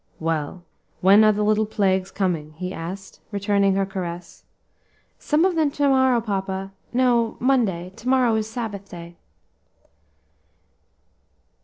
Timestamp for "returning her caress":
3.31-4.43